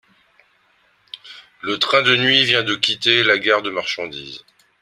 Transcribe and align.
Le 1.61 1.77
train 1.77 2.01
de 2.01 2.15
nuit 2.15 2.43
vient 2.43 2.63
de 2.63 2.73
quitter 2.75 3.21
la 3.23 3.37
gare 3.37 3.61
de 3.61 3.69
marchandise 3.69 4.43